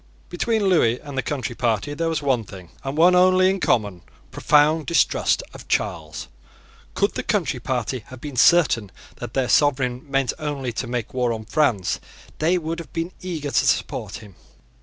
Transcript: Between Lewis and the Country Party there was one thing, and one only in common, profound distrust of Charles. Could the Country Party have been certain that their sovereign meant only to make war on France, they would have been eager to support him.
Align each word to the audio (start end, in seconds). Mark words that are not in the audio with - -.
Between 0.29 0.63
Lewis 0.65 0.97
and 1.03 1.15
the 1.15 1.21
Country 1.21 1.53
Party 1.53 1.93
there 1.93 2.09
was 2.09 2.23
one 2.23 2.43
thing, 2.43 2.71
and 2.83 2.97
one 2.97 3.13
only 3.13 3.51
in 3.51 3.59
common, 3.59 4.01
profound 4.31 4.87
distrust 4.87 5.43
of 5.53 5.67
Charles. 5.67 6.27
Could 6.95 7.13
the 7.13 7.21
Country 7.21 7.59
Party 7.59 7.99
have 8.07 8.19
been 8.19 8.35
certain 8.35 8.91
that 9.17 9.35
their 9.35 9.47
sovereign 9.47 10.09
meant 10.09 10.33
only 10.39 10.73
to 10.73 10.87
make 10.87 11.13
war 11.13 11.31
on 11.31 11.45
France, 11.45 11.99
they 12.39 12.57
would 12.57 12.79
have 12.79 12.91
been 12.93 13.11
eager 13.21 13.51
to 13.51 13.67
support 13.67 14.15
him. 14.25 14.33